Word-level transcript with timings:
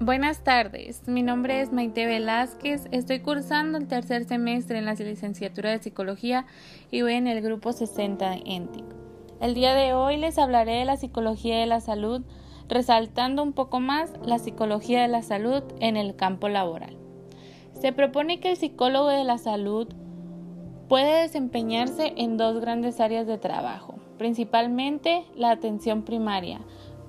Buenas 0.00 0.42
tardes, 0.42 1.06
mi 1.06 1.22
nombre 1.22 1.60
es 1.60 1.72
Maite 1.72 2.04
Velázquez, 2.04 2.88
estoy 2.90 3.20
cursando 3.20 3.78
el 3.78 3.86
tercer 3.86 4.24
semestre 4.24 4.78
en 4.78 4.86
la 4.86 4.94
licenciatura 4.94 5.70
de 5.70 5.78
Psicología 5.78 6.46
y 6.90 7.02
voy 7.02 7.14
en 7.14 7.28
el 7.28 7.40
grupo 7.40 7.72
60 7.72 8.28
de 8.28 8.42
ENTIC. 8.44 8.84
El 9.40 9.54
día 9.54 9.72
de 9.74 9.94
hoy 9.94 10.16
les 10.16 10.36
hablaré 10.38 10.72
de 10.80 10.84
la 10.84 10.96
psicología 10.96 11.60
de 11.60 11.66
la 11.66 11.80
salud, 11.80 12.22
resaltando 12.68 13.44
un 13.44 13.52
poco 13.52 13.78
más 13.78 14.12
la 14.24 14.40
psicología 14.40 15.00
de 15.00 15.08
la 15.08 15.22
salud 15.22 15.62
en 15.78 15.96
el 15.96 16.16
campo 16.16 16.48
laboral. 16.48 16.96
Se 17.80 17.92
propone 17.92 18.40
que 18.40 18.50
el 18.50 18.56
psicólogo 18.56 19.10
de 19.10 19.22
la 19.22 19.38
salud 19.38 19.86
puede 20.88 21.22
desempeñarse 21.22 22.14
en 22.16 22.36
dos 22.36 22.60
grandes 22.60 22.98
áreas 22.98 23.28
de 23.28 23.38
trabajo, 23.38 23.94
principalmente 24.18 25.24
la 25.36 25.52
atención 25.52 26.02
primaria, 26.02 26.60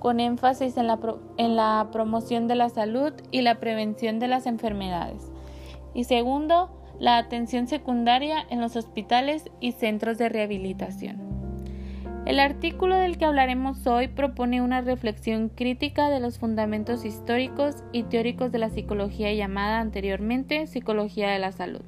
con 0.06 0.20
énfasis 0.20 0.76
en 0.76 0.86
la, 0.86 1.00
en 1.36 1.56
la, 1.56 1.88
promoción 1.90 2.46
de 2.46 2.54
la 2.54 2.68
salud 2.68 3.12
y 3.32 3.40
la 3.40 3.56
prevención 3.58 4.20
de 4.20 4.28
las 4.28 4.46
enfermedades. 4.46 5.32
Y 5.94 6.04
segundo, 6.04 6.70
la 7.00 7.18
atención 7.18 7.66
secundaria 7.66 8.46
en 8.48 8.60
los 8.60 8.76
hospitales 8.76 9.50
y 9.58 9.72
centros 9.72 10.16
de 10.16 10.28
rehabilitación. 10.28 11.16
El 12.24 12.38
artículo 12.38 12.94
del 12.94 13.18
que 13.18 13.24
hablaremos 13.24 13.84
hoy 13.88 14.06
propone 14.06 14.62
una 14.62 14.80
reflexión 14.80 15.48
crítica 15.48 16.08
de 16.08 16.20
los 16.20 16.38
fundamentos 16.38 17.04
históricos 17.04 17.74
y 17.90 18.04
teóricos 18.04 18.52
de 18.52 18.60
la 18.60 18.70
psicología 18.70 19.32
llamada 19.32 19.80
anteriormente 19.80 20.68
psicología 20.68 21.30
de 21.30 21.40
la 21.40 21.50
salud. 21.50 21.82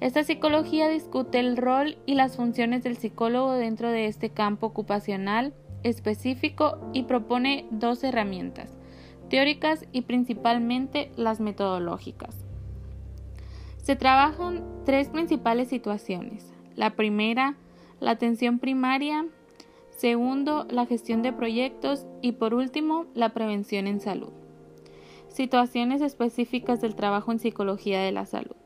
Esta 0.00 0.24
psicología 0.24 0.88
discute 0.88 1.40
el 1.40 1.58
rol 1.58 1.98
y 2.06 2.14
las 2.14 2.36
funciones 2.36 2.82
del 2.84 2.96
psicólogo 2.96 3.52
dentro 3.52 3.90
de 3.90 4.06
este 4.06 4.30
campo 4.30 4.68
ocupacional 4.68 5.52
específico 5.82 6.78
y 6.92 7.04
propone 7.04 7.66
dos 7.70 8.02
herramientas, 8.04 8.76
teóricas 9.28 9.84
y 9.92 10.02
principalmente 10.02 11.10
las 11.16 11.40
metodológicas. 11.40 12.44
Se 13.82 13.96
trabajan 13.96 14.64
tres 14.84 15.08
principales 15.08 15.68
situaciones. 15.68 16.52
La 16.74 16.90
primera, 16.90 17.56
la 18.00 18.12
atención 18.12 18.58
primaria, 18.58 19.26
segundo, 19.90 20.66
la 20.70 20.86
gestión 20.86 21.22
de 21.22 21.32
proyectos 21.32 22.06
y 22.20 22.32
por 22.32 22.54
último, 22.54 23.06
la 23.14 23.30
prevención 23.30 23.86
en 23.86 24.00
salud. 24.00 24.32
Situaciones 25.28 26.02
específicas 26.02 26.80
del 26.80 26.94
trabajo 26.94 27.32
en 27.32 27.38
psicología 27.38 28.00
de 28.00 28.12
la 28.12 28.26
salud. 28.26 28.56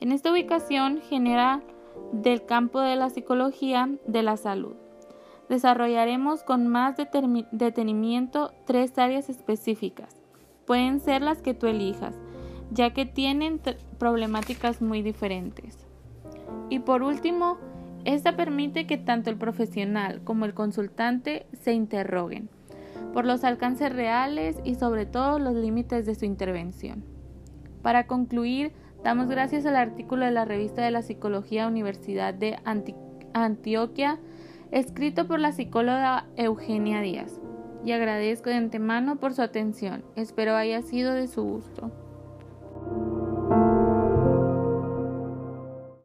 En 0.00 0.12
esta 0.12 0.32
ubicación 0.32 1.00
genera 1.00 1.62
del 2.12 2.44
campo 2.46 2.80
de 2.80 2.96
la 2.96 3.10
psicología 3.10 3.88
de 4.06 4.22
la 4.22 4.36
salud 4.36 4.76
Desarrollaremos 5.48 6.42
con 6.42 6.68
más 6.68 6.96
detenimiento 6.96 8.52
tres 8.66 8.98
áreas 8.98 9.28
específicas. 9.28 10.14
Pueden 10.66 11.00
ser 11.00 11.22
las 11.22 11.40
que 11.40 11.54
tú 11.54 11.66
elijas, 11.66 12.14
ya 12.70 12.92
que 12.92 13.06
tienen 13.06 13.60
problemáticas 13.98 14.82
muy 14.82 15.02
diferentes. 15.02 15.86
Y 16.68 16.80
por 16.80 17.02
último, 17.02 17.56
esta 18.04 18.36
permite 18.36 18.86
que 18.86 18.98
tanto 18.98 19.30
el 19.30 19.36
profesional 19.36 20.22
como 20.22 20.44
el 20.44 20.54
consultante 20.54 21.46
se 21.52 21.72
interroguen 21.72 22.50
por 23.12 23.24
los 23.24 23.44
alcances 23.44 23.92
reales 23.92 24.56
y 24.64 24.74
sobre 24.74 25.06
todo 25.06 25.38
los 25.38 25.54
límites 25.54 26.06
de 26.06 26.14
su 26.14 26.24
intervención. 26.24 27.04
Para 27.82 28.06
concluir, 28.06 28.72
damos 29.02 29.28
gracias 29.28 29.64
al 29.66 29.76
artículo 29.76 30.24
de 30.24 30.30
la 30.30 30.44
revista 30.44 30.82
de 30.82 30.90
la 30.90 31.02
Psicología 31.02 31.66
Universidad 31.66 32.34
de 32.34 32.58
Antioquia 33.32 34.18
escrito 34.70 35.26
por 35.26 35.40
la 35.40 35.52
psicóloga 35.52 36.26
Eugenia 36.36 37.00
Díaz. 37.00 37.40
Y 37.84 37.92
agradezco 37.92 38.50
de 38.50 38.56
antemano 38.56 39.16
por 39.16 39.34
su 39.34 39.42
atención. 39.42 40.04
Espero 40.16 40.56
haya 40.56 40.82
sido 40.82 41.14
de 41.14 41.28
su 41.28 41.42
gusto. 41.42 41.92